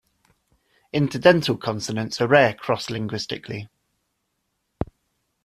Interdental 0.91 1.61
consonants 1.61 2.19
are 2.19 2.27
rare 2.27 2.55
cross-linguistically. 2.55 3.69